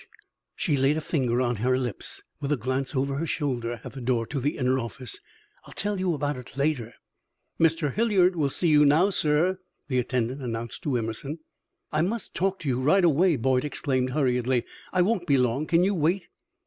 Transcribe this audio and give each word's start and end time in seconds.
She 0.55 0.77
laid 0.77 0.97
a 0.97 0.99
finger 0.99 1.41
on 1.41 1.57
her 1.57 1.77
lips, 1.77 2.23
with 2.39 2.51
a 2.51 2.57
glance 2.57 2.95
over 2.95 3.17
her 3.17 3.27
shoulder 3.27 3.79
at 3.83 3.93
the 3.93 4.01
door 4.01 4.25
to 4.25 4.39
the 4.39 4.57
inner 4.57 4.79
office. 4.79 5.19
"I'll 5.65 5.75
tell 5.75 5.99
you 5.99 6.15
about 6.15 6.37
it 6.37 6.57
later." 6.57 6.93
"Mr. 7.59 7.93
Hilliard 7.93 8.35
will 8.35 8.49
see 8.49 8.69
you 8.69 8.83
now, 8.83 9.11
sir," 9.11 9.59
the 9.89 9.99
attendant 9.99 10.41
announced 10.41 10.81
to 10.85 10.97
Emerson. 10.97 11.37
"I 11.91 12.01
must 12.01 12.33
talk 12.33 12.57
to 12.61 12.67
you 12.67 12.81
right 12.81 13.05
away!" 13.05 13.35
Boyd 13.35 13.63
exclaimed, 13.63 14.09
hurriedly. 14.09 14.65
"I 14.91 15.03
won't 15.03 15.27
be 15.27 15.37
long. 15.37 15.67
Can 15.67 15.83
you 15.83 15.93
wait?" 15.93 16.29